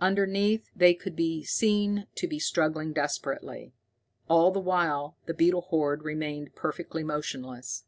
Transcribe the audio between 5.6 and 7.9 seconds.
horde remained perfectly motionless.